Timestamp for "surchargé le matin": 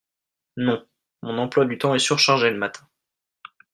1.99-2.87